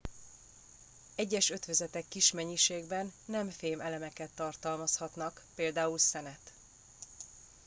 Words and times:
egyes 1.15 1.49
ötvözetek 1.49 2.07
kis 2.07 2.31
mennyiségben 2.31 3.13
nem 3.25 3.49
fém 3.49 3.79
elemeket 3.79 4.29
tartalmazhatnak 4.35 5.43
például 5.55 5.97
szenet 5.97 6.53